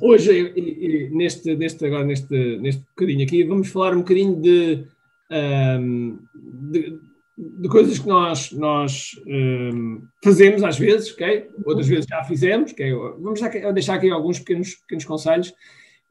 hoje, 0.00 0.52
e, 0.56 0.60
e, 0.60 1.10
neste, 1.10 1.54
neste, 1.56 1.84
agora 1.84 2.04
neste, 2.04 2.58
neste 2.58 2.82
bocadinho 2.82 3.24
aqui, 3.24 3.44
vamos 3.44 3.68
falar 3.68 3.94
um 3.94 3.98
bocadinho 3.98 4.40
de, 4.40 4.84
um, 5.30 6.18
de, 6.70 6.98
de, 7.36 7.68
coisas 7.68 7.98
que 7.98 8.08
nós, 8.08 8.52
nós 8.52 9.12
um, 9.26 10.02
fazemos 10.22 10.62
às 10.62 10.78
vezes, 10.78 11.12
ok? 11.12 11.48
Outras 11.64 11.88
vezes 11.88 12.06
já 12.06 12.24
fizemos, 12.24 12.72
ok? 12.72 12.92
Vamos 13.18 13.40
deixar 13.74 13.94
aqui 13.94 14.10
alguns 14.10 14.38
pequenos, 14.38 14.74
pequenos 14.74 15.04
conselhos 15.04 15.54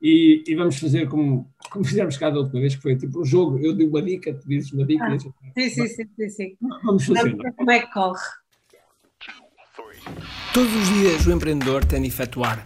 e, 0.02 0.44
e, 0.48 0.56
vamos 0.56 0.80
fazer 0.80 1.08
como, 1.10 1.50
como 1.70 1.84
fizemos 1.84 2.18
cada 2.18 2.40
última 2.40 2.62
vez, 2.62 2.76
que 2.76 2.82
foi 2.82 2.96
tipo 2.96 3.22
um 3.22 3.26
jogo, 3.26 3.60
eu 3.60 3.76
digo 3.76 3.90
uma 3.90 4.02
dica, 4.02 4.34
tu 4.34 4.48
dizes 4.48 4.72
uma 4.72 4.86
dica. 4.86 5.06
Ah, 5.06 5.20
sim, 5.20 5.70
sim, 5.70 5.88
sim, 5.88 6.08
sim, 6.16 6.30
sim. 6.30 6.58
Vamos 6.84 7.06
fazer. 7.06 7.36
Vamos 7.36 7.56
como 7.56 7.72
é 7.72 7.80
que 7.80 7.92
corre. 7.92 8.20
Todos 10.54 10.74
os 10.74 10.90
dias 10.90 11.28
o 11.28 11.32
empreendedor 11.32 11.84
tem 11.86 12.02
de 12.02 12.08
efetuar 12.08 12.66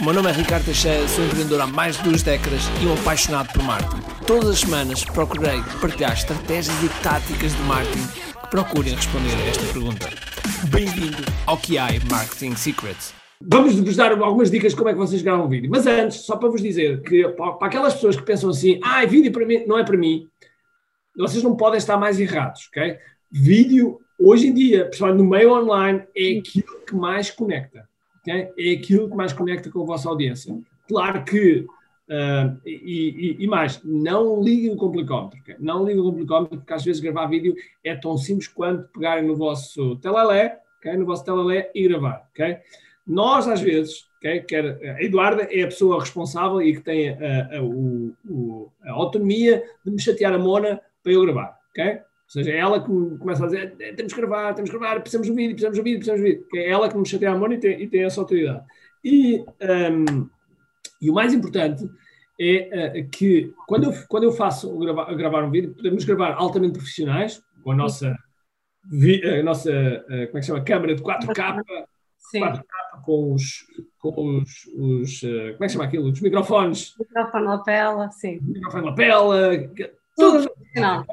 O 0.00 0.04
meu 0.04 0.12
nome 0.12 0.28
é 0.28 0.32
Ricardo 0.32 0.64
Teixeira, 0.64 1.06
sou 1.06 1.24
empreendedor 1.24 1.60
há 1.60 1.68
mais 1.68 1.96
de 1.96 2.02
duas 2.02 2.20
décadas 2.20 2.62
e 2.82 2.86
um 2.86 2.94
apaixonado 2.94 3.52
por 3.52 3.62
marketing. 3.62 4.02
Todas 4.26 4.50
as 4.50 4.58
semanas 4.58 5.04
procurei 5.04 5.62
partilhar 5.80 6.12
estratégias 6.12 6.76
e 6.82 6.88
táticas 7.00 7.54
de 7.54 7.62
marketing 7.62 8.06
que 8.08 8.50
procurem 8.50 8.92
responder 8.92 9.30
a 9.30 9.48
esta 9.48 9.72
pergunta. 9.72 10.08
Bem-vindo 10.68 11.22
ao 11.46 11.56
QI 11.56 12.00
Marketing 12.10 12.56
Secrets. 12.56 13.14
Vamos 13.40 13.78
vos 13.78 13.94
dar 13.94 14.10
algumas 14.20 14.50
dicas 14.50 14.72
de 14.72 14.76
como 14.76 14.88
é 14.88 14.92
que 14.92 14.98
vocês 14.98 15.22
gravam 15.22 15.48
vídeo. 15.48 15.70
Mas 15.70 15.86
antes, 15.86 16.22
só 16.22 16.36
para 16.36 16.48
vos 16.48 16.60
dizer 16.60 17.00
que 17.02 17.28
para 17.28 17.54
aquelas 17.60 17.94
pessoas 17.94 18.16
que 18.16 18.22
pensam 18.22 18.50
assim, 18.50 18.80
ah, 18.82 19.06
vídeo 19.06 19.30
para 19.30 19.46
mim 19.46 19.64
não 19.64 19.78
é 19.78 19.84
para 19.84 19.96
mim, 19.96 20.26
vocês 21.16 21.44
não 21.44 21.56
podem 21.56 21.78
estar 21.78 21.96
mais 21.96 22.18
errados, 22.18 22.68
ok? 22.68 22.98
Vídeo, 23.30 24.00
hoje 24.18 24.48
em 24.48 24.54
dia, 24.54 24.86
principalmente 24.86 25.18
no 25.22 25.30
meio 25.30 25.52
online, 25.52 26.02
é 26.16 26.38
aquilo 26.38 26.80
que 26.84 26.96
mais 26.96 27.30
conecta 27.30 27.88
okay? 28.24 28.50
é 28.56 28.72
aquilo 28.72 29.08
que 29.08 29.16
mais 29.16 29.32
conecta 29.32 29.70
com 29.70 29.82
a 29.82 29.86
vossa 29.86 30.08
audiência. 30.08 30.58
Claro 30.88 31.24
que, 31.24 31.60
uh, 32.08 32.60
e, 32.66 33.36
e, 33.38 33.44
e, 33.44 33.46
mais, 33.46 33.80
não 33.84 34.42
liguem 34.42 34.72
o 34.72 34.76
complicómetro, 34.76 35.38
okay? 35.40 35.56
não 35.58 35.84
liguem 35.84 36.00
o 36.00 36.10
complicómetro, 36.10 36.58
porque 36.58 36.72
às 36.72 36.84
vezes 36.84 37.00
gravar 37.00 37.26
vídeo 37.26 37.54
é 37.82 37.94
tão 37.94 38.16
simples 38.16 38.48
quanto 38.48 38.88
pegarem 38.92 39.26
no 39.26 39.36
vosso 39.36 39.96
telalé, 39.96 40.60
okay? 40.78 40.96
no 40.96 41.06
vosso 41.06 41.24
telalé 41.24 41.70
e 41.74 41.86
gravar. 41.86 42.28
Nós, 43.06 43.46
às 43.46 43.60
vezes, 43.60 44.06
okay? 44.16 44.40
Quer, 44.40 44.64
a 44.96 45.02
Eduarda 45.02 45.42
é 45.42 45.62
a 45.62 45.66
pessoa 45.66 46.00
responsável 46.00 46.62
e 46.62 46.74
que 46.74 46.80
tem 46.80 47.10
a, 47.10 47.14
a, 47.14 48.88
a, 48.88 48.90
a 48.90 48.92
autonomia 48.92 49.62
de 49.84 49.90
me 49.90 50.00
chatear 50.00 50.32
a 50.32 50.38
Mona 50.38 50.80
para 51.02 51.12
eu 51.12 51.22
gravar. 51.22 51.58
Ou 52.24 52.30
seja, 52.30 52.50
é 52.50 52.56
ela 52.56 52.80
que 52.80 52.88
começa 53.18 53.44
a 53.44 53.46
dizer 53.46 53.76
é, 53.78 53.92
temos 53.92 54.12
que 54.12 54.20
gravar, 54.20 54.54
temos 54.54 54.70
que 54.70 54.78
gravar, 54.78 55.00
precisamos 55.00 55.28
vídeo, 55.28 55.50
precisamos 55.50 55.78
do 55.78 55.84
vídeo, 55.84 55.98
precisamos 55.98 56.22
do 56.22 56.24
vídeo. 56.24 56.46
Que 56.50 56.58
é 56.58 56.70
ela 56.70 56.88
que 56.88 56.96
nos 56.96 57.08
chateia 57.08 57.32
a 57.32 57.38
mão 57.38 57.52
e 57.52 57.58
tem, 57.58 57.82
e 57.82 57.86
tem 57.86 58.04
essa 58.04 58.20
autoridade. 58.20 58.64
E, 59.04 59.40
um, 59.40 60.28
e 61.00 61.10
o 61.10 61.14
mais 61.14 61.34
importante 61.34 61.88
é 62.40 63.00
uh, 63.00 63.10
que 63.10 63.52
quando 63.66 63.84
eu, 63.84 63.92
quando 64.08 64.24
eu 64.24 64.32
faço 64.32 64.76
gravar, 64.78 65.14
gravar 65.14 65.44
um 65.44 65.50
vídeo, 65.50 65.74
podemos 65.74 66.04
gravar 66.04 66.32
altamente 66.34 66.78
profissionais, 66.78 67.42
com 67.62 67.72
a 67.72 67.76
nossa, 67.76 68.08
a 68.08 69.42
nossa 69.42 69.70
uh, 69.70 70.26
como 70.26 70.38
é 70.38 70.40
que 70.40 70.42
chama? 70.42 70.64
Câmara 70.64 70.94
de 70.94 71.02
4K, 71.02 71.62
Sim. 72.18 72.40
4K 72.40 72.64
com 73.04 73.34
os, 73.34 73.66
com 73.98 74.38
os, 74.38 74.66
os 74.76 75.22
uh, 75.22 75.52
como 75.52 75.64
é 75.64 75.66
que 75.66 75.68
chama 75.68 75.84
aquilo? 75.84 76.10
Os 76.10 76.20
microfones. 76.20 76.94
Microfone 76.98 77.44
lapela, 77.44 78.10
sim. 78.10 78.38
Microfone 78.40 78.86
lapela, 78.86 79.50
tudo 80.16 80.50
profissional. 80.50 81.04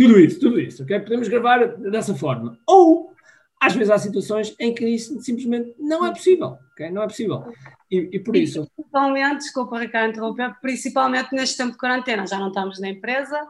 Tudo 0.00 0.18
isso, 0.18 0.40
tudo 0.40 0.58
isso, 0.58 0.82
ok? 0.82 0.98
Podemos 1.00 1.28
gravar 1.28 1.76
dessa 1.76 2.14
forma. 2.14 2.58
Ou, 2.66 3.12
às 3.60 3.74
vezes, 3.74 3.90
há 3.90 3.98
situações 3.98 4.56
em 4.58 4.74
que 4.74 4.86
isso 4.86 5.20
simplesmente 5.20 5.74
não 5.78 6.06
é 6.06 6.10
possível, 6.10 6.56
ok? 6.72 6.90
Não 6.90 7.02
é 7.02 7.06
possível. 7.06 7.52
E, 7.90 8.08
e 8.12 8.18
por 8.18 8.34
isso... 8.34 8.66
Principalmente, 8.74 9.40
desculpa, 9.40 9.78
Ricardo, 9.78 10.08
interromper, 10.08 10.58
principalmente 10.62 11.34
neste 11.34 11.58
tempo 11.58 11.72
de 11.72 11.76
quarentena, 11.76 12.26
já 12.26 12.38
não 12.38 12.48
estamos 12.48 12.80
na 12.80 12.88
empresa, 12.88 13.46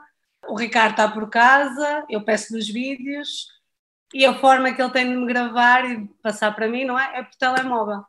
o 0.48 0.56
Ricardo 0.56 0.90
está 0.90 1.06
por 1.08 1.30
casa, 1.30 2.04
eu 2.10 2.24
peço 2.24 2.52
nos 2.52 2.68
vídeos, 2.68 3.46
e 4.12 4.24
a 4.24 4.34
forma 4.34 4.72
que 4.72 4.82
ele 4.82 4.90
tem 4.90 5.08
de 5.08 5.16
me 5.16 5.26
gravar 5.28 5.88
e 5.88 6.08
passar 6.20 6.50
para 6.56 6.68
mim, 6.68 6.84
não 6.84 6.98
é? 6.98 7.20
É 7.20 7.22
por 7.22 7.36
telemóvel. 7.36 8.02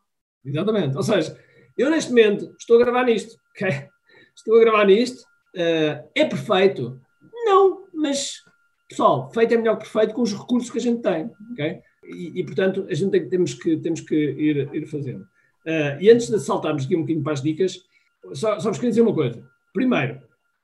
Exatamente. 0.43 0.97
Ou 0.97 1.03
seja, 1.03 1.39
eu 1.77 1.91
neste 1.91 2.09
momento 2.09 2.55
estou 2.59 2.77
a 2.77 2.83
gravar 2.83 3.03
nisto, 3.03 3.35
ok? 3.51 3.87
Estou 4.35 4.57
a 4.57 4.61
gravar 4.61 4.85
nisto, 4.87 5.21
uh, 5.55 6.09
é 6.15 6.25
perfeito? 6.25 6.99
Mas, 8.01 8.43
pessoal, 8.89 9.31
feito 9.31 9.53
é 9.53 9.57
melhor 9.57 9.77
que 9.77 9.83
perfeito 9.89 10.13
com 10.15 10.23
os 10.23 10.33
recursos 10.33 10.71
que 10.71 10.79
a 10.79 10.81
gente 10.81 11.01
tem, 11.01 11.29
ok? 11.51 11.79
E, 12.03 12.39
e 12.39 12.43
portanto, 12.43 12.87
a 12.89 12.93
gente 12.93 13.11
tem, 13.11 13.29
temos, 13.29 13.53
que, 13.53 13.77
temos 13.77 14.01
que 14.01 14.15
ir, 14.15 14.69
ir 14.73 14.85
fazendo. 14.87 15.21
Uh, 15.21 16.01
e 16.01 16.09
antes 16.09 16.27
de 16.27 16.39
saltarmos 16.39 16.85
aqui 16.85 16.95
um 16.95 17.01
bocadinho 17.01 17.23
para 17.23 17.33
as 17.33 17.41
dicas, 17.41 17.79
só, 18.33 18.59
só 18.59 18.69
vos 18.69 18.77
queria 18.77 18.89
dizer 18.89 19.01
uma 19.01 19.13
coisa. 19.13 19.43
Primeiro, 19.71 20.19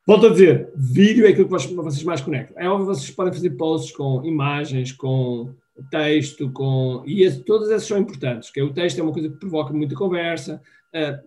volto 0.05 0.25
a 0.25 0.29
dizer, 0.29 0.71
vídeo 0.75 1.27
é 1.27 1.29
aquilo 1.29 1.45
que 1.45 1.73
vocês 1.75 2.03
mais 2.03 2.21
conectam. 2.21 2.57
É 2.59 2.67
óbvio 2.67 2.87
que 2.87 2.95
vocês 2.95 3.11
podem 3.11 3.33
fazer 3.33 3.51
posts 3.51 3.95
com 3.95 4.25
imagens, 4.25 4.91
com 4.91 5.53
texto, 5.91 6.51
com... 6.51 7.03
E 7.05 7.21
esse, 7.21 7.43
todas 7.43 7.69
essas 7.69 7.87
são 7.87 7.99
importantes, 7.99 8.49
que 8.49 8.61
o 8.61 8.73
texto 8.73 8.99
é 8.99 9.03
uma 9.03 9.13
coisa 9.13 9.29
que 9.29 9.37
provoca 9.37 9.71
muita 9.71 9.95
conversa, 9.95 10.59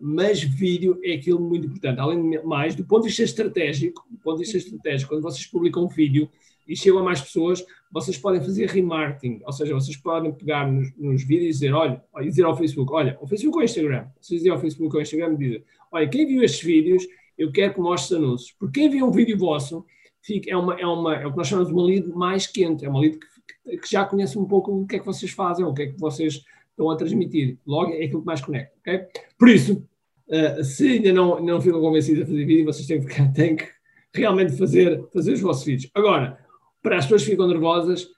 mas 0.00 0.42
vídeo 0.42 0.98
é 1.04 1.14
aquilo 1.14 1.40
muito 1.40 1.66
importante. 1.66 2.00
Além 2.00 2.30
de 2.30 2.42
mais, 2.42 2.74
do 2.74 2.84
ponto 2.84 3.02
de 3.02 3.08
vista 3.08 3.22
estratégico, 3.22 4.04
do 4.10 4.18
ponto 4.18 4.38
de 4.38 4.44
vista 4.44 4.58
estratégico, 4.58 5.10
quando 5.10 5.22
vocês 5.22 5.46
publicam 5.46 5.84
um 5.84 5.88
vídeo 5.88 6.28
e 6.66 6.76
chegam 6.76 7.00
a 7.00 7.02
mais 7.02 7.20
pessoas, 7.20 7.64
vocês 7.90 8.16
podem 8.16 8.40
fazer 8.40 8.68
remarketing, 8.68 9.40
ou 9.44 9.52
seja, 9.52 9.74
vocês 9.74 9.96
podem 9.96 10.32
pegar 10.32 10.70
nos, 10.70 10.92
nos 10.96 11.24
vídeos 11.24 11.48
e 11.48 11.50
dizer, 11.50 11.74
olha, 11.74 12.02
e 12.20 12.28
dizer 12.28 12.44
ao 12.44 12.56
Facebook, 12.56 12.92
olha, 12.92 13.18
ao 13.20 13.26
Facebook 13.26 13.58
ou 13.58 13.64
Instagram, 13.64 14.06
vocês 14.20 14.40
dizem 14.40 14.52
ao 14.52 14.60
Facebook 14.60 14.94
ou 14.94 14.98
ao 14.98 15.02
Instagram 15.02 15.34
dizem, 15.34 15.64
olha, 15.90 16.08
quem 16.08 16.26
viu 16.26 16.42
estes 16.42 16.62
vídeos, 16.62 17.06
eu 17.36 17.50
quero 17.50 17.74
que 17.74 17.80
mostre 17.80 18.16
anúncios. 18.16 18.54
Porque 18.58 18.80
quem 18.80 18.90
viu 18.90 19.06
um 19.06 19.10
vídeo 19.10 19.36
vosso, 19.36 19.84
fica, 20.22 20.50
é, 20.50 20.56
uma, 20.56 20.74
é, 20.78 20.86
uma, 20.86 21.16
é 21.16 21.26
o 21.26 21.32
que 21.32 21.36
nós 21.36 21.48
chamamos 21.48 21.68
de 21.68 21.74
uma 21.74 21.84
lead 21.84 22.08
mais 22.10 22.46
quente, 22.46 22.84
é 22.84 22.88
uma 22.88 23.00
lead 23.00 23.18
que, 23.18 23.76
que 23.78 23.90
já 23.90 24.04
conhece 24.04 24.38
um 24.38 24.44
pouco 24.44 24.72
o 24.72 24.86
que 24.86 24.96
é 24.96 24.98
que 25.00 25.06
vocês 25.06 25.32
fazem, 25.32 25.64
o 25.64 25.74
que 25.74 25.82
é 25.82 25.86
que 25.88 25.98
vocês 25.98 26.44
estão 26.80 26.90
a 26.90 26.96
transmitir. 26.96 27.58
Logo, 27.66 27.92
é 27.92 28.04
aquilo 28.04 28.20
que 28.20 28.26
mais 28.26 28.40
conecta. 28.40 28.74
Okay? 28.80 29.06
Por 29.38 29.48
isso, 29.48 29.86
uh, 30.28 30.64
se 30.64 30.88
ainda 30.88 31.12
não, 31.12 31.40
não 31.40 31.60
ficam 31.60 31.80
convencidos 31.80 32.22
a 32.22 32.26
fazer 32.26 32.44
vídeo, 32.44 32.64
vocês 32.64 32.86
têm 32.86 33.04
que, 33.04 33.22
têm 33.34 33.56
que 33.56 33.68
realmente 34.14 34.56
fazer, 34.56 35.06
fazer 35.12 35.34
os 35.34 35.40
vossos 35.40 35.64
vídeos. 35.64 35.90
Agora, 35.94 36.38
para 36.82 36.96
as 36.96 37.04
pessoas 37.04 37.24
que 37.24 37.30
ficam 37.30 37.46
nervosas, 37.46 38.08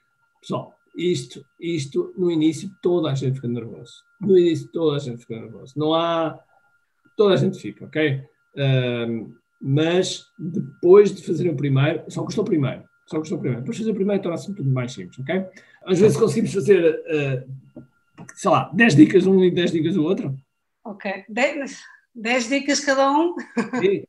pessoal, 0.41 0.73
isto, 0.95 1.43
isto 1.59 2.13
no 2.17 2.31
início 2.31 2.69
toda 2.81 3.11
a 3.11 3.15
gente 3.15 3.35
fica 3.35 3.47
nervosa. 3.47 3.91
No 4.21 4.37
início 4.37 4.69
toda 4.71 4.95
a 4.95 4.99
gente 4.99 5.19
fica 5.19 5.39
nervosa. 5.39 5.73
Não 5.75 5.93
há. 5.93 6.39
Toda 7.17 7.33
a 7.33 7.37
gente 7.37 7.59
fica, 7.59 7.85
ok? 7.85 8.23
Mas 9.61 10.25
depois 10.37 11.13
de 11.13 11.23
fazer 11.23 11.49
o 11.49 11.55
primeiro, 11.55 12.03
só 12.09 12.23
custou 12.23 12.43
o 12.43 12.47
primeiro. 12.47 12.83
Só 13.07 13.19
custou 13.19 13.37
o 13.37 13.41
primeiro. 13.41 13.61
Depois 13.61 13.77
de 13.77 13.83
fazer 13.83 13.91
o 13.91 13.95
primeiro 13.95 14.21
torna-se 14.23 14.53
tudo 14.53 14.69
mais 14.69 14.93
simples, 14.93 15.19
ok? 15.19 15.45
Às 15.85 15.99
vezes 15.99 16.17
conseguimos 16.17 16.53
fazer 16.53 16.95
uh, 16.95 17.51
sei 18.33 18.51
lá, 18.51 18.69
10 18.73 18.95
dicas 18.95 19.27
um 19.27 19.43
e 19.43 19.51
10 19.51 19.71
dicas 19.71 19.95
o 19.95 20.03
outro. 20.03 20.35
Ok, 20.83 21.25
10, 21.29 22.49
dicas 22.49 22.79
cada 22.79 23.11
um. 23.11 23.35
Sim. 23.79 24.03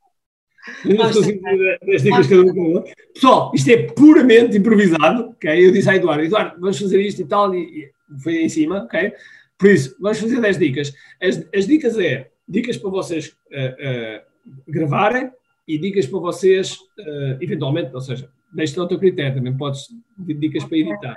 10 0.84 2.02
dicas 2.02 2.26
cada 2.26 2.42
um. 2.42 2.82
Pessoal, 3.12 3.52
isto 3.54 3.70
é 3.70 3.82
puramente 3.92 4.56
improvisado, 4.56 5.30
ok? 5.30 5.66
Eu 5.66 5.72
disse 5.72 5.90
a 5.90 5.96
Eduardo, 5.96 6.24
Eduardo, 6.24 6.60
vamos 6.60 6.78
fazer 6.78 7.00
isto 7.00 7.22
e 7.22 7.26
tal, 7.26 7.54
e 7.54 7.90
foi 8.22 8.42
em 8.42 8.48
cima, 8.48 8.84
ok? 8.84 9.12
Por 9.58 9.70
isso, 9.70 9.96
vamos 10.00 10.18
fazer 10.18 10.40
10 10.40 10.58
dicas. 10.58 10.94
As, 11.22 11.46
as 11.54 11.66
dicas 11.66 11.98
é 11.98 12.30
dicas 12.48 12.76
para 12.76 12.90
vocês 12.90 13.28
uh, 13.28 14.20
uh, 14.20 14.62
gravarem 14.66 15.30
e 15.66 15.78
dicas 15.78 16.06
para 16.06 16.18
vocês, 16.18 16.76
uh, 16.98 17.38
eventualmente, 17.40 17.94
ou 17.94 18.00
seja, 18.00 18.30
deixe 18.52 18.78
ao 18.78 18.88
teu 18.88 18.98
critério, 18.98 19.36
também 19.36 19.56
podes 19.56 19.88
dicas 20.18 20.64
para 20.64 20.78
editar. 20.78 21.14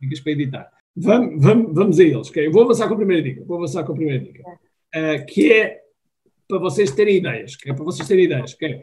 Dicas 0.00 0.20
para 0.20 0.32
editar. 0.32 0.79
Vamos, 0.96 1.42
vamos, 1.42 1.74
vamos 1.74 2.00
a 2.00 2.02
eles. 2.02 2.28
Okay? 2.28 2.46
Eu 2.46 2.52
vou 2.52 2.64
avançar 2.64 2.88
com 2.88 2.94
a 2.94 2.96
primeira 2.96 3.22
dica. 3.22 3.44
Vou 3.44 3.56
avançar 3.56 3.84
com 3.84 3.92
a 3.92 3.94
primeira 3.94 4.24
dica. 4.24 4.42
Uh, 4.42 5.26
que 5.26 5.52
é 5.52 5.80
para 6.48 6.58
vocês 6.58 6.90
terem 6.90 7.16
ideias. 7.16 7.56
Que 7.56 7.70
é 7.70 7.74
para 7.74 7.84
vocês 7.84 8.06
terem 8.06 8.24
ideias. 8.24 8.54
Okay? 8.54 8.82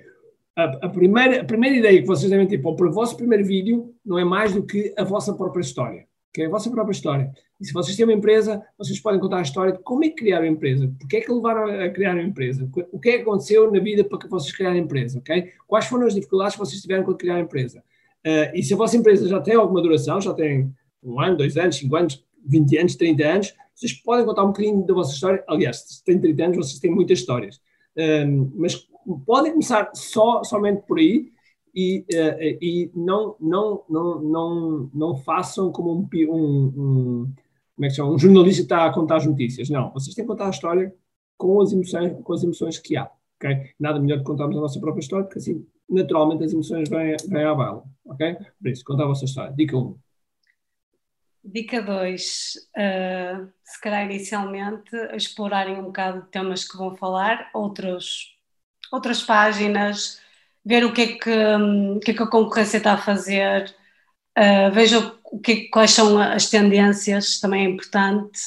A, 0.56 0.63
a, 0.88 0.89
primeira, 0.89 1.42
a 1.42 1.45
primeira 1.45 1.75
ideia 1.75 2.01
que 2.01 2.07
vocês 2.07 2.30
devem 2.31 2.48
ter 2.48 2.59
para 2.59 2.71
o 2.71 2.92
vosso 2.92 3.15
primeiro 3.15 3.45
vídeo 3.45 3.94
não 4.06 4.18
é 4.18 4.24
mais 4.24 4.54
do 4.54 4.65
que 4.65 4.94
a 4.98 5.04
vossa 5.04 5.33
própria 5.33 5.62
história. 5.62 6.07
que 6.33 6.42
é 6.42 6.45
a 6.45 6.50
vossa 6.50 6.69
própria 6.69 6.94
história. 6.94 7.31
E 7.59 7.65
se 7.65 7.74
vocês 7.74 7.95
têm 7.95 8.06
uma 8.06 8.13
empresa, 8.13 8.63
vocês 8.77 9.00
podem 9.00 9.19
contar 9.19 9.39
a 9.39 9.42
história 9.42 9.74
de 9.74 9.80
como 9.80 10.04
é 10.04 10.09
que 10.09 10.15
criaram 10.15 10.45
a 10.45 10.50
empresa, 10.50 10.92
porque 11.00 11.18
é 11.18 11.21
que 11.21 11.31
levaram 11.31 11.65
a 11.65 11.89
criar 11.89 12.15
a 12.15 12.21
empresa, 12.21 12.69
o 12.92 13.00
que 13.00 13.09
é 13.09 13.18
que 13.18 13.21
aconteceu 13.21 13.71
na 13.71 13.80
vida 13.80 14.04
para 14.04 14.19
que 14.19 14.27
vocês 14.27 14.56
criaram 14.56 14.77
a 14.77 14.80
empresa, 14.80 15.19
ok? 15.19 15.51
Quais 15.68 15.86
foram 15.86 16.06
as 16.06 16.13
dificuldades 16.13 16.54
que 16.54 16.59
vocês 16.59 16.81
tiveram 16.81 17.04
quando 17.04 17.18
criaram 17.18 17.42
a 17.42 17.44
empresa. 17.44 17.83
Uh, 18.25 18.54
e 18.54 18.62
se 18.62 18.74
a 18.74 18.77
vossa 18.77 18.98
empresa 18.98 19.27
já 19.27 19.39
tem 19.39 19.56
alguma 19.56 19.81
duração, 19.81 20.21
já 20.21 20.33
tem 20.33 20.71
um 21.03 21.19
ano, 21.19 21.38
dois 21.38 21.57
anos, 21.57 21.75
cinco 21.77 21.95
anos, 21.95 22.23
20 22.45 22.77
anos, 22.77 22.95
30 22.95 23.23
anos, 23.23 23.53
vocês 23.75 23.94
podem 23.94 24.25
contar 24.25 24.44
um 24.44 24.47
bocadinho 24.47 24.85
da 24.85 24.94
vossa 24.94 25.13
história. 25.13 25.44
Aliás, 25.47 25.77
se 25.88 26.03
têm 26.03 26.19
30 26.19 26.44
anos, 26.44 26.57
vocês 26.57 26.79
têm 26.79 26.91
muitas 26.91 27.19
histórias. 27.19 27.61
Um, 27.95 28.51
mas 28.55 28.88
podem 29.25 29.51
começar 29.51 29.91
só, 29.94 30.44
somente 30.44 30.81
por 30.88 30.97
aí 30.97 31.31
e, 31.75 32.05
uh, 32.13 32.57
e 32.61 32.91
não, 32.95 33.35
não, 33.39 33.83
não, 33.89 34.21
não, 34.21 34.89
não 34.94 35.17
façam 35.17 35.71
como 35.71 35.94
um, 35.94 36.09
um, 36.13 36.65
um, 36.75 37.33
como 37.75 37.85
é 37.85 37.88
que 37.88 37.95
chama? 37.95 38.11
um 38.11 38.19
jornalista 38.19 38.63
está 38.63 38.85
a 38.85 38.94
contar 38.94 39.17
as 39.17 39.27
notícias. 39.27 39.69
Não, 39.69 39.91
vocês 39.91 40.15
têm 40.15 40.25
que 40.25 40.29
contar 40.29 40.47
a 40.47 40.51
história 40.51 40.94
com 41.38 41.61
as 41.61 41.71
emoções, 41.71 42.15
com 42.23 42.33
as 42.33 42.44
emoções 42.44 42.79
que 42.79 42.97
há. 42.97 43.09
Okay? 43.35 43.71
Nada 43.79 43.99
melhor 43.99 44.17
que 44.17 44.23
contarmos 44.23 44.57
a 44.57 44.61
nossa 44.61 44.79
própria 44.79 45.01
história, 45.01 45.25
porque 45.25 45.38
assim, 45.38 45.63
naturalmente, 45.88 46.44
as 46.44 46.51
emoções 46.51 46.89
vêm, 46.89 47.15
vêm 47.29 47.44
à 47.44 47.53
baila. 47.53 47.83
Ok? 48.05 48.38
Por 48.59 48.69
isso, 48.69 48.83
contar 48.83 49.03
a 49.03 49.07
vossa 49.07 49.25
história. 49.25 49.53
Dica 49.55 49.77
1. 49.77 49.95
Dica 51.49 51.81
2, 51.81 52.55
uh, 52.75 53.49
se 53.63 53.81
calhar 53.81 54.03
inicialmente 54.03 54.94
explorarem 55.13 55.79
um 55.79 55.85
bocado 55.85 56.23
de 56.23 56.27
temas 56.27 56.67
que 56.67 56.75
vão 56.75 56.94
falar, 56.97 57.49
outros, 57.53 58.35
outras 58.91 59.23
páginas, 59.23 60.21
ver 60.65 60.83
o 60.83 60.91
que 60.91 61.01
é 61.01 61.07
que, 61.17 61.29
um, 61.29 61.99
que, 62.01 62.11
é 62.11 62.13
que 62.13 62.23
a 62.23 62.27
concorrência 62.27 62.77
está 62.77 62.94
a 62.94 62.97
fazer, 62.97 63.73
uh, 64.38 64.71
vejam 64.73 65.17
o 65.31 65.39
que, 65.39 65.69
quais 65.69 65.91
são 65.91 66.19
as 66.19 66.49
tendências, 66.49 67.39
também 67.39 67.65
é 67.65 67.69
importante. 67.69 68.39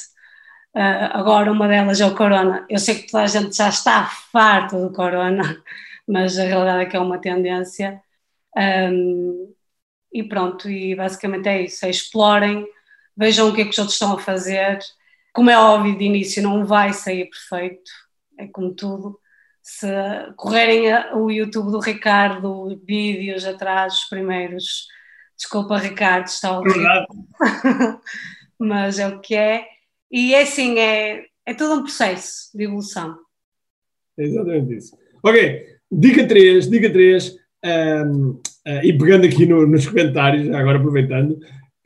Uh, 0.75 1.09
agora, 1.13 1.51
uma 1.51 1.67
delas 1.67 1.99
é 1.99 2.05
o 2.05 2.15
Corona. 2.15 2.67
Eu 2.69 2.77
sei 2.77 2.95
que 2.95 3.11
toda 3.11 3.23
a 3.23 3.27
gente 3.27 3.55
já 3.55 3.69
está 3.69 4.05
farto 4.31 4.79
do 4.79 4.93
Corona, 4.93 5.41
mas 6.07 6.37
a 6.37 6.43
realidade 6.43 6.83
é 6.83 6.85
que 6.85 6.95
é 6.95 6.99
uma 6.99 7.17
tendência. 7.19 7.99
Um, 8.55 9.53
e 10.13 10.23
pronto, 10.23 10.69
e 10.69 10.95
basicamente 10.95 11.47
é 11.49 11.63
isso: 11.63 11.85
é 11.85 11.89
explorem 11.89 12.67
vejam 13.15 13.49
o 13.49 13.53
que 13.53 13.61
é 13.61 13.63
que 13.63 13.71
os 13.71 13.77
outros 13.77 13.95
estão 13.95 14.13
a 14.13 14.19
fazer. 14.19 14.79
Como 15.33 15.49
é 15.49 15.57
óbvio, 15.57 15.97
de 15.97 16.05
início 16.05 16.43
não 16.43 16.65
vai 16.65 16.93
sair 16.93 17.29
perfeito, 17.29 17.89
é 18.37 18.47
como 18.47 18.73
tudo. 18.73 19.19
Se 19.61 19.87
correrem 20.35 20.87
o 21.13 21.29
YouTube 21.29 21.71
do 21.71 21.79
Ricardo, 21.79 22.81
vídeos 22.85 23.45
atrás, 23.45 23.93
os 23.93 24.09
primeiros, 24.09 24.87
desculpa 25.37 25.77
Ricardo, 25.77 26.25
está 26.25 26.57
horrível. 26.57 27.05
Mas 28.59 28.99
é 28.99 29.07
o 29.07 29.19
que 29.19 29.35
é. 29.35 29.65
E 30.11 30.33
é 30.33 30.41
assim, 30.41 30.77
é, 30.79 31.25
é 31.45 31.53
todo 31.53 31.79
um 31.79 31.83
processo 31.83 32.49
de 32.55 32.63
evolução. 32.63 33.17
É 34.17 34.23
exatamente 34.23 34.75
isso. 34.75 34.97
Ok, 35.23 35.65
dica 35.91 36.27
3, 36.27 36.69
dica 36.69 36.91
3, 36.91 37.37
um, 37.63 38.29
uh, 38.67 38.83
e 38.83 38.97
pegando 38.97 39.25
aqui 39.25 39.45
no, 39.45 39.65
nos 39.67 39.87
comentários, 39.87 40.53
agora 40.53 40.77
aproveitando, 40.77 41.39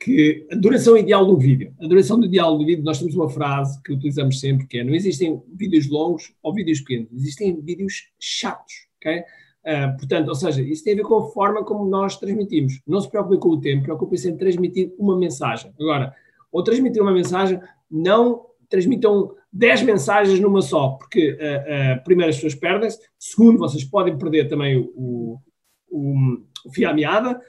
que 0.06 0.46
a 0.52 0.54
duração 0.54 0.96
ideal 0.96 1.26
do 1.26 1.36
vídeo. 1.36 1.74
A 1.82 1.86
duração 1.88 2.22
ideal 2.22 2.56
do 2.56 2.64
vídeo, 2.64 2.84
nós 2.84 3.00
temos 3.00 3.16
uma 3.16 3.28
frase 3.28 3.82
que 3.82 3.92
utilizamos 3.92 4.38
sempre, 4.38 4.64
que 4.64 4.78
é 4.78 4.84
não 4.84 4.94
existem 4.94 5.42
vídeos 5.52 5.90
longos 5.90 6.32
ou 6.44 6.54
vídeos 6.54 6.78
pequenos, 6.78 7.12
existem 7.12 7.60
vídeos 7.60 8.04
chatos, 8.16 8.86
ok? 8.98 9.18
Uh, 9.18 9.96
portanto, 9.98 10.28
ou 10.28 10.34
seja, 10.36 10.62
isso 10.62 10.84
tem 10.84 10.92
a 10.92 10.96
ver 10.98 11.02
com 11.02 11.16
a 11.16 11.28
forma 11.32 11.64
como 11.64 11.90
nós 11.90 12.16
transmitimos. 12.20 12.80
Não 12.86 13.00
se 13.00 13.10
preocupem 13.10 13.40
com 13.40 13.48
o 13.48 13.60
tempo, 13.60 13.82
preocupem-se 13.82 14.30
em 14.30 14.36
transmitir 14.36 14.94
uma 14.96 15.18
mensagem. 15.18 15.72
Agora, 15.80 16.14
ou 16.52 16.62
transmitir 16.62 17.02
uma 17.02 17.12
mensagem, 17.12 17.58
não 17.90 18.46
transmitam 18.68 19.34
10 19.52 19.82
mensagens 19.82 20.38
numa 20.38 20.62
só, 20.62 20.90
porque 20.90 21.32
uh, 21.32 21.34
uh, 21.34 22.04
primeiro 22.04 22.30
as 22.30 22.36
pessoas 22.36 22.54
perdem-se, 22.54 23.00
segundo, 23.18 23.58
vocês 23.58 23.82
podem 23.82 24.16
perder 24.16 24.46
também 24.46 24.76
o, 24.76 25.40
o, 25.88 26.38
o 26.64 26.72
fio 26.72 26.88
à 26.88 26.94
meada, 26.94 27.40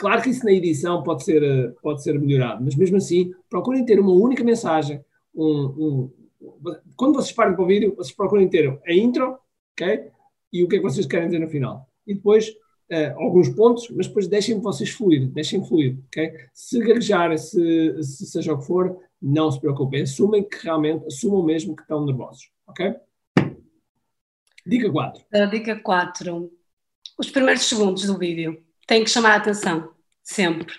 Claro 0.00 0.22
que 0.22 0.30
isso 0.30 0.46
na 0.46 0.52
edição 0.52 1.02
pode 1.02 1.22
ser, 1.24 1.42
eh, 1.42 1.74
pode 1.82 2.02
ser 2.02 2.18
melhorado, 2.18 2.64
mas 2.64 2.74
mesmo 2.74 2.96
assim, 2.96 3.34
procurem 3.50 3.84
ter 3.84 4.00
uma 4.00 4.12
única 4.12 4.42
mensagem. 4.42 5.04
Um, 5.34 5.44
um, 5.52 6.12
quando 6.96 7.16
vocês 7.16 7.32
parem 7.32 7.54
para 7.54 7.62
o 7.62 7.66
vídeo, 7.66 7.94
vocês 7.94 8.16
procurem 8.16 8.48
ter 8.48 8.80
a 8.86 8.92
intro, 8.94 9.38
ok? 9.74 10.10
E 10.50 10.64
o 10.64 10.68
que 10.68 10.76
é 10.76 10.78
que 10.78 10.84
vocês 10.84 11.04
querem 11.04 11.26
dizer 11.26 11.38
no 11.38 11.50
final. 11.50 11.86
E 12.06 12.14
depois, 12.14 12.48
uh, 12.48 13.18
alguns 13.18 13.50
pontos, 13.50 13.90
mas 13.90 14.06
depois 14.08 14.26
deixem 14.26 14.58
vocês 14.58 14.88
fluir, 14.88 15.28
deixem 15.28 15.62
fluir, 15.62 15.98
ok? 16.06 16.32
Se 16.54 16.78
gaguejar, 16.78 17.36
se, 17.36 18.02
se 18.02 18.24
seja 18.24 18.54
o 18.54 18.58
que 18.58 18.64
for, 18.64 18.96
não 19.20 19.52
se 19.52 19.60
preocupem. 19.60 20.00
Assumem 20.00 20.48
que 20.48 20.64
realmente, 20.64 21.04
assumam 21.08 21.42
mesmo 21.42 21.76
que 21.76 21.82
estão 21.82 22.06
nervosos, 22.06 22.50
ok? 22.66 22.94
Dica 24.66 24.90
4. 24.90 25.24
dica 25.50 25.78
4. 25.78 26.50
Os 27.18 27.30
primeiros 27.30 27.64
segundos 27.64 28.06
do 28.06 28.16
vídeo 28.16 28.64
tem 28.90 29.04
que 29.04 29.10
chamar 29.10 29.34
a 29.34 29.36
atenção, 29.36 29.92
sempre. 30.20 30.74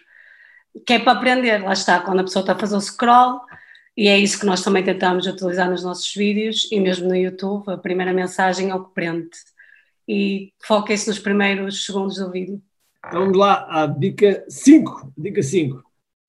Que 0.86 0.94
é 0.94 1.00
para 1.00 1.14
aprender, 1.14 1.64
lá 1.64 1.72
está, 1.72 2.02
quando 2.02 2.20
a 2.20 2.24
pessoa 2.24 2.44
está 2.44 2.52
a 2.52 2.60
fazer 2.60 2.76
o 2.76 2.82
scroll, 2.82 3.40
e 3.96 4.10
é 4.10 4.20
isso 4.20 4.38
que 4.38 4.46
nós 4.46 4.62
também 4.62 4.84
tentamos 4.84 5.26
utilizar 5.26 5.70
nos 5.70 5.82
nossos 5.82 6.14
vídeos 6.14 6.68
e 6.70 6.78
mesmo 6.82 7.08
no 7.08 7.16
YouTube, 7.16 7.72
a 7.72 7.78
primeira 7.78 8.12
mensagem 8.12 8.70
é 8.70 8.76
o 8.76 8.84
que 8.84 8.94
prende. 8.94 9.30
E 10.06 10.52
foquem-se 10.62 11.08
nos 11.08 11.20
primeiros 11.20 11.86
segundos 11.86 12.18
do 12.18 12.30
vídeo. 12.30 12.62
Então 13.08 13.22
vamos 13.22 13.38
lá 13.38 13.66
à 13.70 13.88
dica 13.88 14.44
5. 14.50 15.14
Dica 15.18 15.42
5. 15.42 15.82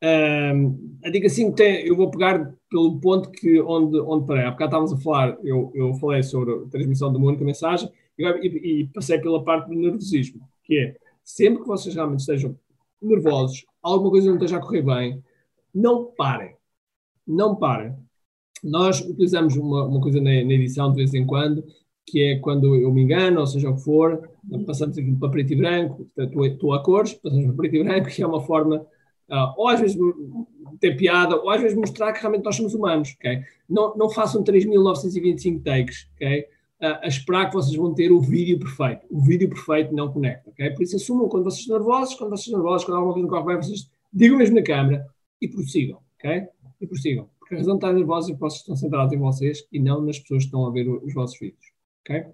Um, 0.04 0.98
a 1.04 1.10
dica 1.10 1.28
5 1.28 1.56
tem, 1.56 1.84
eu 1.84 1.96
vou 1.96 2.12
pegar 2.12 2.48
pelo 2.70 3.00
ponto 3.00 3.28
que 3.28 3.60
onde, 3.60 3.98
onde 3.98 4.24
parei. 4.24 4.44
Há 4.44 4.52
bocado 4.52 4.68
estávamos 4.68 4.92
a 4.92 4.98
falar, 4.98 5.36
eu, 5.42 5.72
eu 5.74 5.92
falei 5.94 6.22
sobre 6.22 6.54
a 6.54 6.68
transmissão 6.70 7.10
de 7.10 7.18
uma 7.18 7.26
única 7.26 7.44
mensagem 7.44 7.90
e, 8.16 8.24
e, 8.24 8.82
e 8.82 8.86
passei 8.86 9.18
pela 9.18 9.42
parte 9.42 9.66
do 9.66 9.74
nervosismo, 9.74 10.48
que 10.62 10.78
é 10.78 11.01
sempre 11.24 11.62
que 11.62 11.68
vocês 11.68 11.94
realmente 11.94 12.20
estejam 12.20 12.56
nervosos, 13.00 13.64
alguma 13.82 14.10
coisa 14.10 14.28
não 14.28 14.36
esteja 14.36 14.58
a 14.58 14.60
correr 14.60 14.82
bem, 14.82 15.22
não 15.74 16.12
parem. 16.16 16.54
Não 17.26 17.56
parem. 17.56 17.94
Nós 18.62 19.00
utilizamos 19.00 19.56
uma, 19.56 19.84
uma 19.84 20.00
coisa 20.00 20.18
na, 20.18 20.30
na, 20.30 20.52
edição 20.52 20.90
de 20.90 20.96
vez 20.96 21.14
em 21.14 21.26
quando, 21.26 21.64
que 22.06 22.22
é 22.22 22.38
quando 22.38 22.74
eu 22.76 22.92
me 22.92 23.02
engano, 23.02 23.40
ou 23.40 23.46
seja 23.46 23.70
o 23.70 23.76
que 23.76 23.82
for, 23.82 24.28
passamos 24.66 24.98
aqui 24.98 25.12
para 25.16 25.30
preto 25.30 25.52
e 25.52 25.56
branco, 25.56 26.08
estou, 26.16 26.46
estou 26.46 26.72
a 26.74 26.82
cores, 26.82 27.14
passamos 27.14 27.46
para 27.46 27.54
preto 27.54 27.76
e 27.76 27.84
branco, 27.84 28.08
que 28.08 28.22
é 28.22 28.26
uma 28.26 28.40
forma, 28.40 28.76
uh, 28.76 29.54
ou 29.56 29.68
às 29.68 29.80
vezes 29.80 29.96
ter 30.80 30.96
piada, 30.96 31.36
ou 31.36 31.50
às 31.50 31.60
vezes 31.60 31.76
mostrar 31.76 32.12
que 32.12 32.20
realmente 32.20 32.44
nós 32.44 32.56
somos 32.56 32.74
humanos, 32.74 33.14
ok? 33.18 33.40
Não, 33.68 33.96
não 33.96 34.10
façam 34.10 34.44
3.925 34.44 35.62
takes, 35.62 36.08
ok? 36.14 36.46
A 36.82 37.06
esperar 37.06 37.48
que 37.48 37.54
vocês 37.54 37.76
vão 37.76 37.94
ter 37.94 38.10
o 38.10 38.20
vídeo 38.20 38.58
perfeito. 38.58 39.06
O 39.08 39.20
vídeo 39.20 39.48
perfeito 39.48 39.94
não 39.94 40.12
conecta, 40.12 40.50
ok? 40.50 40.70
Por 40.70 40.82
isso 40.82 40.96
assumam 40.96 41.28
quando 41.28 41.44
vocês 41.44 41.60
estão 41.60 41.78
nervosos, 41.78 42.14
quando 42.16 42.30
vocês 42.30 42.46
estão 42.46 42.58
nervosos, 42.58 42.84
quando 42.84 42.96
alguma 42.96 43.14
coisa 43.14 43.28
não 43.28 43.34
corre 43.34 43.46
bem, 43.46 43.62
vocês 43.62 43.90
digam 44.12 44.36
mesmo 44.36 44.56
na 44.56 44.62
câmera 44.62 45.06
e 45.40 45.46
prossigam, 45.46 46.00
ok? 46.18 46.48
E 46.80 46.86
prossigam. 46.86 47.30
Porque 47.38 47.54
a 47.54 47.58
razão 47.58 47.74
de 47.74 47.78
estar 47.78 47.92
nervosos 47.92 48.30
é 48.30 48.34
que 48.34 48.40
vocês 48.40 48.60
estão 48.60 48.74
centrados 48.74 49.12
em 49.12 49.18
vocês 49.18 49.64
e 49.70 49.78
não 49.78 50.02
nas 50.02 50.18
pessoas 50.18 50.42
que 50.42 50.46
estão 50.46 50.66
a 50.66 50.72
ver 50.72 50.88
os 50.88 51.14
vossos 51.14 51.38
vídeos, 51.38 51.64
ok? 52.00 52.24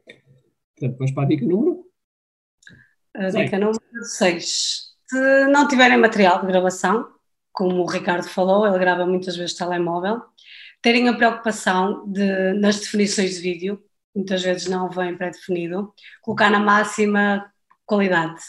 Portanto, 0.76 0.99
vamos 0.99 1.12
para 1.12 1.22
a 1.25 1.26
dica 1.26 1.44
número? 1.44 1.84
A 3.14 3.28
dica 3.28 3.58
número 3.58 3.78
6. 4.02 4.96
Se 5.08 5.46
não 5.49 5.68
tiverem 5.68 5.99
material 5.99 6.40
de 6.40 6.46
gravação, 6.46 7.06
como 7.52 7.82
o 7.82 7.87
Ricardo 7.87 8.28
falou, 8.28 8.66
ele 8.66 8.78
grava 8.78 9.04
muitas 9.04 9.37
vezes 9.37 9.56
telemóvel, 9.56 10.22
terem 10.80 11.08
a 11.08 11.16
preocupação 11.16 12.11
de, 12.11 12.52
nas 12.54 12.78
definições 12.78 13.34
de 13.34 13.40
vídeo, 13.40 13.82
muitas 14.18 14.42
vezes 14.42 14.66
não 14.66 14.90
vem 14.90 15.16
pré-definido, 15.16 15.92
colocar 16.20 16.50
na 16.50 16.58
máxima 16.58 17.50
qualidade, 17.87 18.40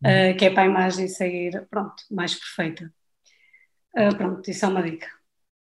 uh, 0.00 0.36
que 0.36 0.46
é 0.46 0.50
para 0.50 0.62
a 0.62 0.66
imagem 0.66 1.06
sair, 1.06 1.66
pronto, 1.70 1.94
mais 2.10 2.34
perfeita. 2.34 2.92
Uh, 3.96 4.16
pronto, 4.16 4.50
isso 4.50 4.64
é 4.64 4.68
uma 4.68 4.82
dica. 4.82 5.06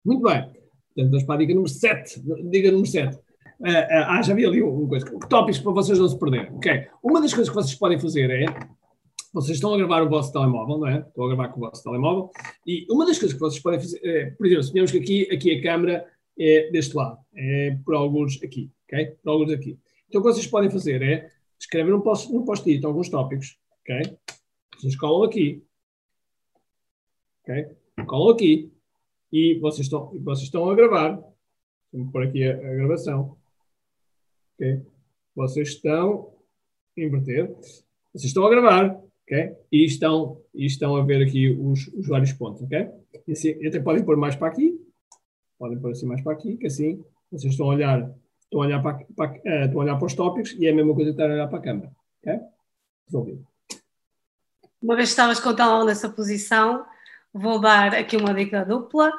Muito 0.04 0.24
bem. 0.24 0.42
Portanto, 0.42 1.12
vamos 1.12 1.24
para 1.24 1.36
a 1.36 1.38
dica 1.38 1.54
número 1.54 1.72
7. 1.72 2.22
Dica 2.50 2.72
número 2.72 2.90
7. 2.90 3.16
Uh, 3.16 3.22
ah, 3.92 4.22
já 4.22 4.34
vi 4.34 4.46
ali 4.46 4.62
uma 4.62 4.88
coisa. 4.88 5.06
Que 5.06 5.30
tópicos 5.30 5.60
para 5.60 5.72
vocês 5.74 6.00
não 6.00 6.08
se 6.08 6.18
perderem. 6.18 6.52
Ok. 6.54 6.88
Uma 7.04 7.22
das 7.22 7.34
coisas 7.34 7.50
que 7.50 7.56
vocês 7.56 7.76
podem 7.76 8.00
fazer 8.00 8.30
é. 8.30 8.46
Vocês 9.34 9.58
estão 9.58 9.74
a 9.74 9.78
gravar 9.78 10.02
o 10.02 10.10
vosso 10.10 10.32
telemóvel, 10.32 10.78
não 10.78 10.88
é? 10.88 11.00
Estão 11.00 11.26
a 11.26 11.28
gravar 11.28 11.50
com 11.50 11.60
o 11.60 11.70
vosso 11.70 11.84
telemóvel. 11.84 12.30
E 12.66 12.88
uma 12.90 13.06
das 13.06 13.20
coisas 13.20 13.34
que 13.34 13.40
vocês 13.40 13.62
podem 13.62 13.82
fazer 13.82 14.00
é, 14.02 14.32
por 14.32 14.46
exemplo, 14.46 14.64
suponhamos 14.64 14.92
que 14.92 14.98
aqui, 14.98 15.30
aqui 15.30 15.60
a 15.60 15.62
câmera 15.62 16.08
é 16.40 16.70
deste 16.72 16.96
lado, 16.96 17.18
é 17.36 17.78
por 17.84 17.96
alguns 17.96 18.42
aqui 18.42 18.72
ok? 18.86 19.18
Alguns 19.26 19.52
aqui. 19.52 19.80
Então, 20.08 20.22
o 20.22 20.24
que 20.24 20.32
vocês 20.32 20.48
podem 20.48 20.70
fazer 20.70 21.02
é 21.02 21.32
escrever 21.60 21.94
um 21.94 22.02
post-it 22.02 22.86
alguns 22.86 23.10
tópicos, 23.10 23.58
ok? 23.82 24.18
Vocês 24.78 24.96
colam 24.96 25.24
aqui, 25.24 25.64
ok? 27.44 27.76
Colam 28.06 28.34
aqui 28.34 28.72
e 29.32 29.58
vocês 29.60 29.88
estão, 29.88 30.12
vocês 30.24 30.46
estão 30.46 30.70
a 30.70 30.76
gravar. 30.76 31.22
Vou 31.92 32.12
pôr 32.12 32.24
aqui 32.24 32.44
a, 32.44 32.54
a 32.54 32.76
gravação, 32.76 33.38
ok? 34.54 34.82
Vocês 35.36 35.70
estão 35.70 36.34
a 36.98 37.02
inverter, 37.02 37.54
vocês 38.14 38.26
estão 38.26 38.46
a 38.46 38.50
gravar, 38.50 39.02
ok? 39.24 39.56
E 39.72 39.86
estão, 39.86 40.42
e 40.54 40.66
estão 40.66 40.96
a 40.96 41.04
ver 41.04 41.26
aqui 41.26 41.50
os, 41.50 41.88
os 41.88 42.08
vários 42.08 42.34
pontos, 42.34 42.62
ok? 42.62 42.88
E 43.28 43.32
assim, 43.32 43.66
até 43.66 43.80
podem 43.80 44.04
pôr 44.04 44.18
mais 44.18 44.36
para 44.36 44.48
aqui, 44.48 44.80
podem 45.58 45.80
pôr 45.80 45.92
assim 45.92 46.06
mais 46.06 46.22
para 46.22 46.34
aqui, 46.34 46.58
que 46.58 46.68
assim 46.68 47.04
vocês 47.32 47.54
estão 47.54 47.70
a 47.72 47.76
olhar, 47.76 48.16
estão 48.56 48.62
a 48.62 48.66
olhar 48.66 48.82
para, 48.82 49.06
para, 49.16 49.32
uh, 49.32 49.66
estão 49.66 49.82
a 49.82 49.84
olhar 49.84 49.98
para 49.98 50.06
os 50.06 50.14
tópicos 50.14 50.52
e 50.58 50.68
é 50.68 50.72
a 50.72 50.76
mesma 50.76 50.94
coisa 50.94 51.12
que 51.12 51.22
estar 51.22 51.30
a 51.30 51.34
olhar 51.34 51.48
para 51.48 51.60
a 51.60 51.62
câmera. 51.62 51.92
Ok? 52.22 52.40
Resolvido. 53.06 53.48
Uma 54.82 54.96
vez 54.96 55.10
que 55.10 55.14
estavas 55.14 55.40
com 55.40 55.50
o 55.50 55.56
telemóvel 55.56 55.86
nessa 55.86 56.10
posição, 56.10 56.86
vou 57.34 57.60
dar 57.60 57.94
aqui 57.94 58.18
uma 58.18 58.34
dica 58.34 58.64
dupla 58.64 59.12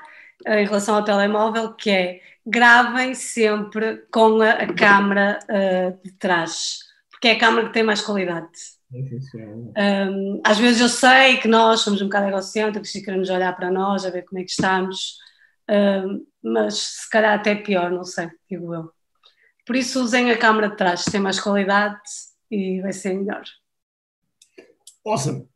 em 0.46 0.64
relação 0.64 0.94
ao 0.94 1.04
telemóvel, 1.04 1.74
que 1.74 1.90
é 1.90 2.20
gravem 2.46 3.14
sempre 3.14 4.04
com 4.12 4.40
a, 4.40 4.50
a 4.50 4.72
câmera 4.72 5.38
uh, 5.44 6.04
de 6.04 6.12
trás, 6.12 6.78
porque 7.10 7.28
é 7.28 7.32
a 7.32 7.38
câmera 7.38 7.66
que 7.66 7.74
tem 7.74 7.82
mais 7.82 8.00
qualidade. 8.00 8.46
Um, 8.92 10.40
às 10.44 10.58
vezes 10.58 10.80
eu 10.80 10.88
sei 10.88 11.38
que 11.38 11.48
nós 11.48 11.80
somos 11.80 12.00
um 12.00 12.04
bocado 12.04 12.28
egocêntricos 12.28 12.94
e 12.94 13.02
queremos 13.02 13.28
olhar 13.28 13.54
para 13.56 13.70
nós, 13.70 14.06
a 14.06 14.10
ver 14.10 14.22
como 14.22 14.40
é 14.40 14.44
que 14.44 14.50
estamos, 14.50 15.16
um, 15.68 16.24
mas 16.42 16.74
se 16.78 17.10
calhar 17.10 17.34
até 17.34 17.56
pior, 17.56 17.90
não 17.90 18.04
sei, 18.04 18.30
digo 18.48 18.72
eu. 18.72 18.95
Por 19.66 19.74
isso 19.74 20.02
usem 20.02 20.30
a 20.30 20.38
câmera 20.38 20.70
de 20.70 20.76
trás, 20.76 21.04
tem 21.04 21.20
mais 21.20 21.40
qualidade 21.40 21.98
e 22.50 22.80
vai 22.80 22.92
ser 22.92 23.14
melhor. 23.14 23.42
Awesome! 25.04 25.48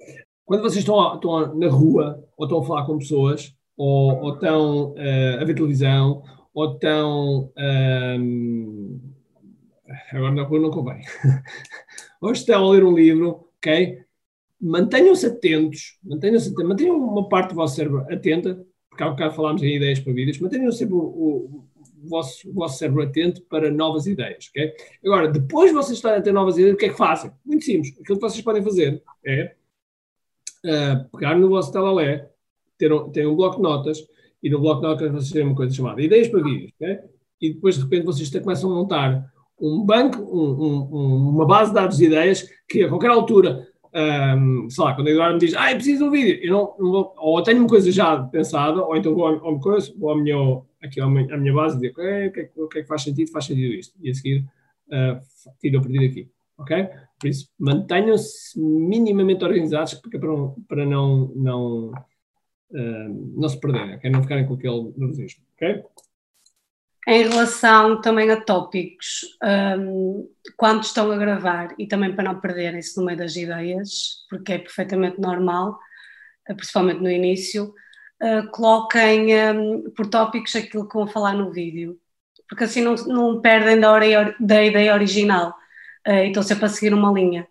Quando 0.44 0.62
vocês 0.62 0.78
estão, 0.78 1.14
estão 1.14 1.54
na 1.54 1.68
rua 1.68 2.26
ou 2.36 2.44
estão 2.44 2.58
a 2.60 2.64
falar 2.64 2.86
com 2.86 2.98
pessoas, 2.98 3.54
ou, 3.76 4.20
ou 4.20 4.34
estão 4.34 4.90
uh, 4.90 5.40
a 5.40 5.44
ver 5.44 5.54
televisão, 5.54 6.24
ou 6.52 6.74
estão. 6.74 7.52
Um, 7.56 9.00
agora 10.12 10.34
na 10.34 10.42
rua 10.42 10.58
não 10.58 10.70
convém. 10.70 11.02
ou 12.20 12.32
estão 12.32 12.66
a 12.66 12.72
ler 12.72 12.84
um 12.84 12.94
livro, 12.94 13.48
ok? 13.58 14.00
Mantenham-se 14.60 15.26
atentos, 15.26 15.98
mantenham-se 16.02 16.52
mantenham 16.64 16.96
uma 16.96 17.28
parte 17.28 17.50
do 17.50 17.54
vosso 17.54 17.76
cérebro 17.76 18.04
atenta, 18.12 18.66
porque 18.88 19.02
há 19.02 19.06
um 19.06 19.12
bocado 19.12 19.34
falámos 19.34 19.62
em 19.62 19.76
ideias 19.76 20.00
para 20.00 20.12
vídeos, 20.12 20.38
mantenham 20.40 20.72
sempre 20.72 20.94
o, 20.94 20.98
o, 20.98 21.64
o, 22.02 22.08
vosso, 22.08 22.48
o 22.48 22.52
vosso 22.52 22.78
cérebro 22.78 23.02
atento 23.02 23.42
para 23.42 23.70
novas 23.70 24.06
ideias, 24.06 24.48
ok? 24.50 24.72
Agora, 25.04 25.28
depois 25.28 25.70
de 25.70 25.76
vocês 25.76 25.98
estarem 25.98 26.18
a 26.18 26.22
ter 26.22 26.32
novas 26.32 26.56
ideias, 26.56 26.74
o 26.74 26.78
que 26.78 26.86
é 26.86 26.88
que 26.88 26.96
fazem? 26.96 27.30
Muito 27.44 27.64
simples. 27.64 27.92
Aquilo 28.00 28.18
que 28.18 28.28
vocês 28.28 28.42
podem 28.42 28.62
fazer 28.62 29.02
é 29.24 29.54
uh, 30.64 31.08
pegar 31.16 31.36
no 31.38 31.48
vosso 31.48 31.72
telalé, 31.72 32.30
ter 32.78 32.92
um, 32.92 33.10
ter 33.10 33.26
um 33.26 33.36
bloco 33.36 33.56
de 33.56 33.62
notas 33.62 34.06
e 34.42 34.48
no 34.48 34.60
bloco 34.60 34.80
de 34.80 34.86
notas 34.86 35.12
vocês 35.12 35.32
têm 35.32 35.44
uma 35.44 35.54
coisa 35.54 35.74
chamada 35.74 36.00
ideias 36.00 36.28
para 36.28 36.42
vídeos, 36.42 36.72
okay? 36.76 36.98
e 37.40 37.54
depois 37.54 37.76
de 37.76 37.82
repente 37.82 38.06
vocês 38.06 38.30
começam 38.30 38.70
a 38.70 38.74
montar 38.74 39.32
um 39.60 39.84
banco, 39.84 40.22
um, 40.22 40.96
um, 40.96 41.28
uma 41.28 41.46
base 41.46 41.70
de 41.70 41.74
dados 41.74 41.98
de 41.98 42.06
ideias 42.06 42.48
que 42.68 42.82
a 42.82 42.88
qualquer 42.88 43.10
altura, 43.10 43.68
um, 43.94 44.70
sei 44.70 44.84
lá, 44.84 44.94
quando 44.94 45.08
a 45.08 45.10
Eduardo 45.10 45.34
me 45.34 45.40
diz, 45.40 45.54
ah, 45.54 45.74
preciso 45.74 45.98
de 45.98 46.04
um 46.04 46.10
vídeo, 46.10 46.38
eu 46.42 46.52
não, 46.52 46.74
não 46.78 46.90
vou, 46.92 47.14
ou 47.16 47.42
tenho 47.42 47.58
uma 47.58 47.68
coisa 47.68 47.90
já 47.90 48.22
pensada, 48.22 48.82
ou 48.82 48.96
então 48.96 49.14
vou, 49.14 49.26
ao, 49.26 49.60
coisa, 49.60 49.92
vou 49.98 50.10
à 50.10 50.16
minha, 50.16 50.62
aqui 50.82 51.00
à 51.00 51.06
minha, 51.08 51.34
à 51.34 51.36
minha 51.36 51.52
base 51.52 51.76
e 51.76 51.80
digo, 51.80 52.00
o 52.00 52.32
que, 52.32 52.40
é, 52.40 52.50
o 52.56 52.68
que 52.68 52.78
é 52.78 52.82
que 52.82 52.88
faz 52.88 53.02
sentido? 53.02 53.30
Faz 53.30 53.46
sentido 53.46 53.74
isto. 53.74 53.94
E 54.00 54.10
a 54.10 54.14
seguir, 54.14 54.44
uh, 54.88 55.20
tiro 55.60 55.78
a 55.78 55.82
partir 55.82 56.08
daqui. 56.08 56.28
Ok? 56.58 56.88
Por 57.18 57.28
isso, 57.28 57.48
mantenham-se 57.58 58.60
minimamente 58.60 59.44
organizados 59.44 59.94
para, 59.94 60.20
para 60.68 60.86
não, 60.86 61.32
não, 61.34 61.88
uh, 61.90 63.34
não 63.36 63.48
se 63.48 63.58
perderem, 63.58 63.96
okay? 63.96 64.10
não 64.10 64.22
ficarem 64.22 64.46
com 64.46 64.54
aquele 64.54 64.92
nervosismo. 64.96 65.42
Okay? 65.56 65.82
Em 67.10 67.28
relação 67.28 68.00
também 68.00 68.30
a 68.30 68.40
tópicos, 68.40 69.36
um, 69.42 70.30
quando 70.56 70.84
estão 70.84 71.10
a 71.10 71.16
gravar 71.16 71.74
e 71.76 71.84
também 71.88 72.14
para 72.14 72.32
não 72.32 72.40
perderem-se 72.40 72.96
no 72.96 73.04
meio 73.04 73.18
das 73.18 73.34
ideias, 73.34 74.24
porque 74.30 74.52
é 74.52 74.58
perfeitamente 74.58 75.20
normal, 75.20 75.76
eh, 76.48 76.54
principalmente 76.54 77.00
no 77.00 77.10
início, 77.10 77.74
uh, 78.22 78.48
coloquem 78.52 79.26
um, 79.50 79.90
por 79.90 80.06
tópicos 80.06 80.54
aquilo 80.54 80.88
que 80.88 80.94
vão 80.94 81.08
falar 81.08 81.32
no 81.32 81.50
vídeo, 81.50 81.98
porque 82.48 82.62
assim 82.62 82.80
não, 82.80 82.94
não 82.94 83.40
perdem 83.40 83.80
da, 83.80 83.90
hora, 83.90 84.36
da 84.38 84.62
ideia 84.62 84.94
original 84.94 85.52
uh, 86.06 86.12
e 86.12 86.28
estão 86.28 86.44
sempre 86.44 86.66
a 86.66 86.68
seguir 86.68 86.94
uma 86.94 87.10
linha. 87.10 87.44